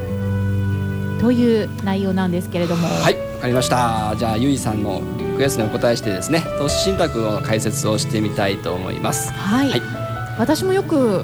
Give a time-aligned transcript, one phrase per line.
[1.22, 2.88] という内容なんですけれども。
[2.88, 4.16] はいわかりました。
[4.18, 9.32] じゃあゆいさんのリクエストにお答えしてですね投資信託の解説をしてみたいと思います。
[9.32, 9.82] はい、はい、
[10.40, 11.24] 私もよく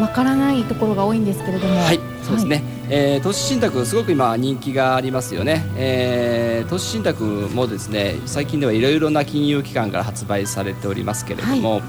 [0.00, 1.76] わからないところが多いんですけれども。
[1.76, 11.82] はいそうですね、はい、えー、投資信託すごく今人気がありますよね、えー、投資信託もですね最近ではいろいろな金融機関から発売されておりますけれども、はい。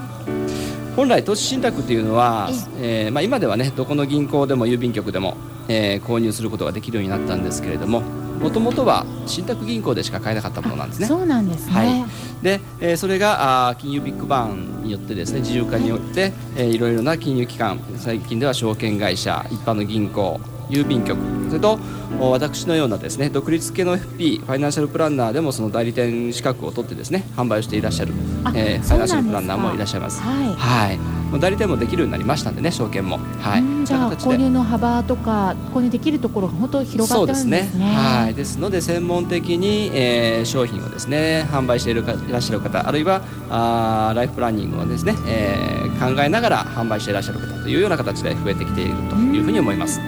[0.95, 8.03] 本来投資信託というのは、えーまあ、今ではねどこの銀行でも郵便局でも、えー、購入することができるようになったんですけれども
[8.39, 11.07] もともとは信託銀行でしか買えなかったものなんですね。
[11.07, 21.79] そうなんですね、はい、で、えー、それがあ金融ビッグバンによってですね自由化によって、えー、いろいろな金融機関最近では証券会社一般の銀行郵便局それと
[22.19, 28.13] 私のようなですね独立系の FP ファイナンシャルプランナーでもその代理店資格を取ってですね販売をしていらっしゃる、
[28.55, 30.21] えー、ファイナンシャルプランナーもいらっしゃいます。
[30.21, 33.17] はい、はい代理店もできるようになりましたんでね証券も。
[33.41, 33.85] はい。
[33.85, 37.63] じゃあ購入の幅とか購入できるところが本当広がってるんですね。
[37.63, 38.33] すねはい。
[38.33, 49.99] ですので専門的に、えー、商品をですね販売しているかいらっしゃる方あるいはあライフプランニングをですね、えー、考えながら販売していらっしゃる方というような形で増えてきているというふうに思います。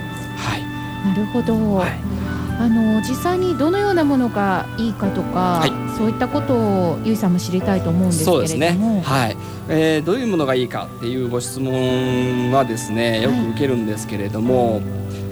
[1.19, 1.75] るほど。
[1.75, 2.19] はい
[2.59, 9.01] あの実際にどのようなものがいいかとか、はい、そういったことをゆいさんも知りたいと思うんですけれども、そうですね。
[9.01, 9.37] はい。
[9.69, 14.83] えー、どういうものがいいかっていうご質問はですね、よく受けるんですけれども、はい、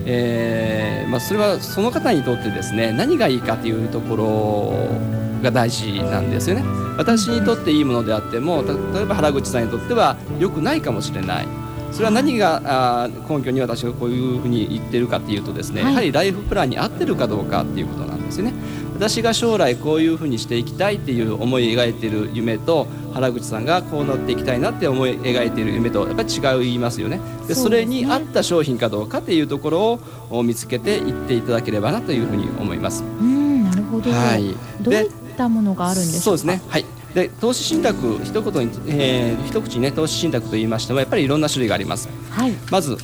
[0.05, 6.63] えー、まあそれはその方にとってですね、何がいいかというところが大事なんですよね。
[6.97, 11.66] 私にとっていいものであっても、例えば原口さんにとっては良くないかもしれない。
[11.91, 12.61] それは何が
[13.05, 18.53] あ根拠に私がこういうふうに言ってるかっていうとですね、はい、やはりライフプランに合ってるかどうかっていうことなんですよね。
[18.93, 27.19] 私が将来こういうふうにしていきたいっていう思い描いている夢と原口さんがこうなっていきたいなって思い描いている夢とやっぱり違いますよね。
[27.47, 29.99] でそれに合った商品かどうかっていうところ
[30.31, 33.03] を見つけていっていただければなというふうに思います。
[33.03, 36.23] うんなるほど、はい、どういったものがあるんですか？
[36.23, 36.61] そうですね。
[36.67, 36.85] はい
[37.17, 42.95] で投資信託一言に、えー、一口にね投資信託と言いましてもやっぱりいろんな種類があります、はい、まず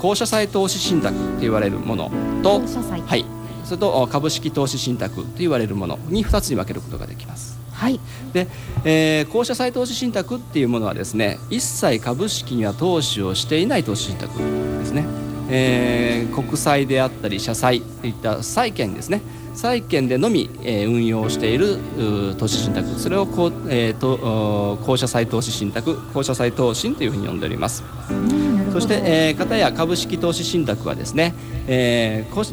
[0.00, 2.10] 公社債投資信託と言われるもの
[2.42, 3.24] とはい。
[3.64, 7.58] それと株式投資信託と言われるものに2つに分けることができます。
[7.72, 8.00] はい、
[8.32, 8.48] で、
[8.84, 15.04] えー、公社債投資信託っていうものはですね一切株式には投資をしていない投資信託ですね、
[15.48, 19.20] えー、国債であったり社債といった債券ですね。
[19.54, 21.78] 債券でのみ、えー、運用している
[22.38, 22.86] 投資信託。
[22.98, 25.96] それをこう、えー、と公社債投資信託。
[26.12, 27.82] 公社債投信というふうに呼んでおります。
[28.72, 31.34] そして、えー、片や株式投資信託はですね、
[31.66, 32.44] えーこ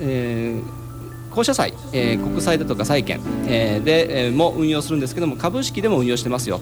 [0.00, 0.80] えー
[1.30, 6.60] 公社債、えー、国債だとか債券、えー、で、えー、も運用するんですけども株式でも運用してますよ。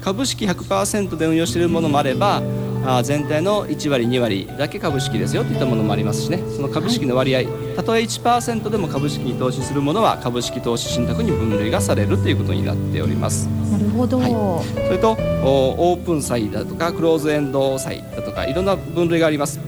[0.00, 2.42] 株式100%で運用しているものもあれば
[2.86, 6.42] あ全体の1割2割だけ株式ですよといったものもありますしね。
[6.54, 7.44] その株式の割合、
[7.76, 13.46] たとえ1%でも株式に投資するものは株式投資信託に分類がされるということになっております。
[13.72, 19.58] なるほど、はい、それとオープン債だとかクローズエンド債だとかいろんな分類があります、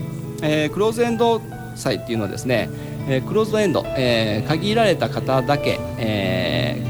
[0.42, 1.40] えー、クローズエンド
[1.74, 2.70] 債っていうのはですね
[3.08, 6.82] えー、クローズドエンド、えー、限られた方だけ、え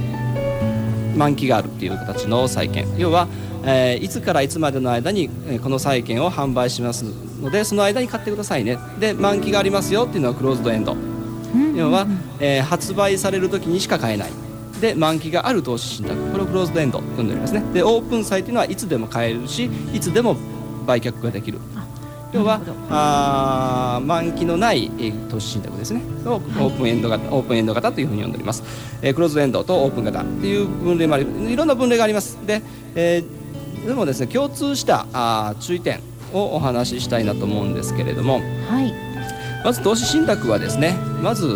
[1.14, 2.86] ー、満期があるっていう形の債券。
[2.96, 3.28] 要は、
[3.68, 5.28] えー、いつからいつまでの間に
[5.62, 7.04] この債券を販売します
[7.42, 8.78] のでその間に買ってくださいね。
[9.00, 10.96] で満期がありますよっていうのはクローズドエンド、
[11.74, 12.06] 要は、
[12.38, 14.30] えー、発売される時にしか買えない。
[14.80, 17.62] で満期がある投資信託これをクローズドエンドと呼んでおりますね。
[17.72, 20.36] でオープン債というのはいつでも買えるしいつでも
[20.86, 21.58] 売却ができる。
[22.32, 22.60] 要は
[22.90, 26.02] あ満期のない、えー、投資信託ですね。
[26.26, 28.62] をオープンエンド型、オープンエンド型というふうに呼んでおります、
[29.00, 32.36] えー、クローズドエンドとオープン型っていう分類もありいろんな分類があります。
[32.44, 32.62] で、
[32.94, 33.45] えー、
[33.86, 36.00] でもですね共通したあ注意点
[36.32, 38.92] をお話ししたいなと思うんですけれども、はい、
[39.64, 41.46] まず投資信託はですねまず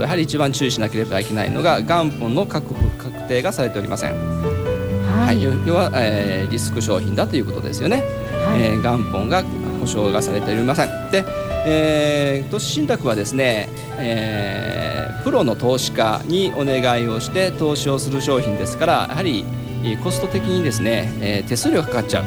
[0.00, 4.14] やはり一番注意しなければいけないのが元本の確確定がされておりません。
[5.28, 8.02] はい、要は、えー、リスク商品だということですよね。
[8.46, 9.42] はい、えー、元本が
[9.80, 11.10] 保証がされておりません。
[11.10, 11.24] で、
[11.66, 13.68] えー、投資信託はですね、
[13.98, 19.44] えー、プロの投資家にお願いをして投資をする商品ですからやはり
[19.96, 22.24] コスト的にですね、えー、手数料がかかっちゃう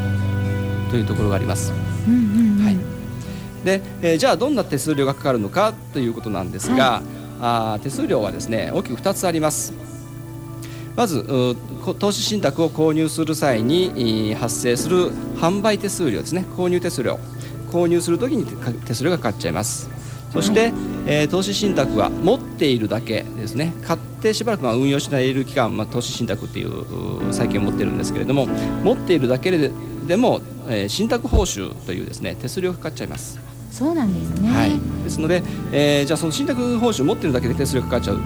[0.89, 1.71] というところがあります。
[2.07, 2.77] うんうんうん、はい。
[3.63, 7.03] で、えー、じゃあどんな手数料がかかるのかということなんですが、はい、
[7.41, 9.73] あ手数料はですね大きく2つあります。
[10.95, 11.23] まず
[11.99, 16.45] 投資信託を購入する際に発生する販売手数料ですね。
[16.57, 17.19] 購入手数料。
[17.71, 18.45] 購入するときに
[18.85, 19.89] 手数料がかかっちゃいます
[20.31, 20.73] そして、
[21.05, 23.73] えー、投資信託は持っているだけですね。
[23.85, 28.45] 買ってしばらくまあ運用している期間、まあ、投資信託っていう債券を持っているんですけれども
[28.83, 29.71] 持っているだけで
[30.07, 33.39] でも、えー、信託報酬というですね手数料がかかっちゃいます。
[33.71, 34.71] そうなんですね、はい、
[35.03, 35.41] ですので、
[35.71, 38.19] えー、じゃあその信託報酬を持っているだけで手数料かかっちゃう。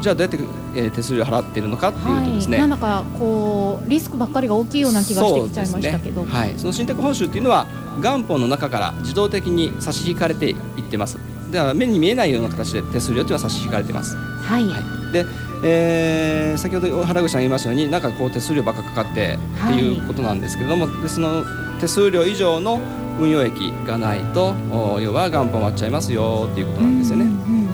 [0.00, 0.38] じゃあどうやって、
[0.76, 7.66] えー、手数料払っているのかっていうとですね、はい、なんだかこうリスクばっかりが大きいような気がしてきちゃいましたけど、ね、はい、その信託報酬っていうのは
[8.00, 11.18] 元本の中から自動的に差し引かれていってます
[11.50, 14.16] では目に見えないような形で手数料というのは差し引かれてます。
[14.16, 14.78] はい、は
[15.10, 15.24] い、で
[15.60, 21.44] えー、先ほど原口さん言いましたようになんかこう手数料ばっかかかってっていうことなんですけれども、はい、でその
[21.80, 22.80] 手数料以上の
[23.18, 24.54] 運用益がないと
[25.00, 27.24] 要は元本割っちゃいますよっていうことなんですよね。
[27.24, 27.68] うんうん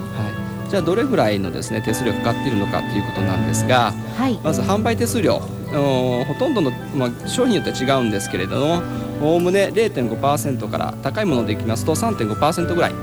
[0.69, 8.81] じゃあどれぐらいのですね手数料かかっているのかということなんですが、はい、まず販売手数料ほとんどの、まあ、商品によっては違うんですけれども
[9.21, 12.93] おおむね0.5%から高いものでいきますと3.5%ぐらい、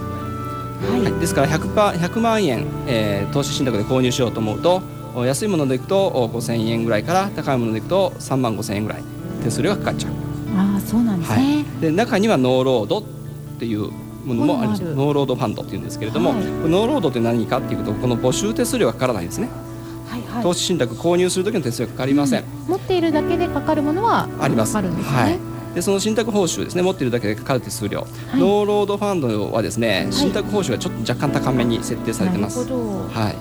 [0.90, 4.82] はい、はい、ですから 100, 100万円、えー、投資信託で購入しようと思うと
[5.26, 9.02] 安いものでいくと5000円ぐらいから高いものでいくと3万5000円ぐらい。
[9.42, 10.12] 手数料がかかっちゃう。
[10.56, 13.02] あそうなんですね、はい、で中にはノーロードっ
[13.58, 13.90] ていう
[14.24, 14.82] ものもあります。
[14.82, 19.48] ノーロードファンドっていうんですけれども、はい、ノーロードって何かっていうとこの募集手数料がかからないんですね。
[20.08, 24.88] はいはい、投資信託購入する時の手数料かかりません、うん、持っているだけでかかるものはありますね。
[24.88, 32.66] はいでその信託報酬ですね持っているだけでかかる手数料、はい、ノーロードファンドはですね、信託報酬がちょっと若干高めに設定されてます。
[32.68, 33.34] は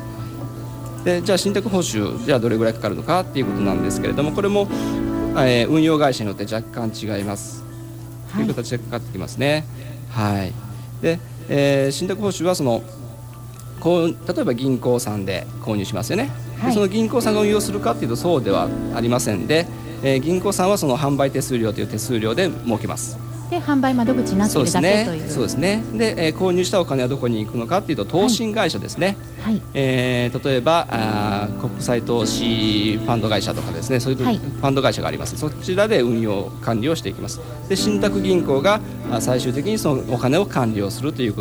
[1.01, 4.68] い、でじゃあ信託報酬じゃあどれぐらいかかるのかっていうことなんですけれどもこれも、
[5.38, 7.63] えー、運用会社によって若干違います、
[8.31, 9.66] はい、という形でかかってきますね。
[10.10, 10.54] はい。
[11.01, 11.19] で
[11.50, 12.81] えー、信託報酬はその
[13.81, 16.30] こう例えば銀行さんで購入しますよね、
[16.60, 19.48] はい、その銀行さんが運用するかというとそうではありません。
[19.48, 19.68] で、
[20.03, 23.18] えー、銀行さんはその販売手数料という手数料で儲けます。
[23.51, 25.30] で販売窓口になっているだけという。
[25.30, 25.83] そうですね。
[25.94, 33.99] で、えー、購入したお金はどこに行くのかというと投信会社ですね、はい、えー、例えばあ国際投資ファンド会社とかですね。
[33.99, 37.42] そういうファンド会社があります、そちらで運用管理をしていきます。
[37.68, 38.80] で信託銀行が
[39.19, 41.40] 最終的にそのお金を管理をするということ